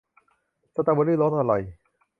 [0.73, 1.61] สตรอเบอร์รี่รสอร่อย!